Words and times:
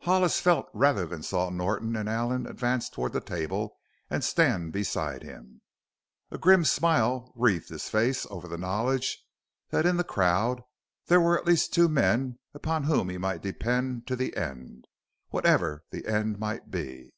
Hollis 0.00 0.40
felt 0.40 0.64
rather 0.72 1.04
than 1.04 1.22
saw 1.22 1.50
Norton 1.50 1.94
and 1.94 2.08
Allen 2.08 2.46
advance 2.46 2.88
toward 2.88 3.12
the 3.12 3.20
table 3.20 3.76
and 4.08 4.24
stand 4.24 4.72
beside 4.72 5.22
him. 5.22 5.60
A 6.30 6.38
grim 6.38 6.64
smile 6.64 7.30
wreathed 7.36 7.68
his 7.68 7.90
face 7.90 8.26
over 8.30 8.48
the 8.48 8.56
knowledge 8.56 9.22
that 9.68 9.84
in 9.84 9.98
the 9.98 10.02
crowd 10.02 10.62
there 11.08 11.20
were 11.20 11.38
at 11.38 11.44
least 11.44 11.74
two 11.74 11.90
men 11.90 12.38
upon 12.54 12.84
whom 12.84 13.10
he 13.10 13.18
might 13.18 13.42
depend 13.42 14.06
to 14.06 14.16
the 14.16 14.34
end 14.38 14.86
whatever 15.28 15.84
the 15.90 16.06
end 16.06 16.38
might 16.38 16.70
be. 16.70 17.12